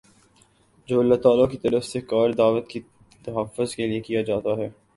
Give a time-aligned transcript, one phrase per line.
[0.87, 2.79] جو اللہ تعالیٰ کی طرف سے کارِ دعوت کے
[3.25, 4.69] تحفظ کے لیے کیا جاتا ہے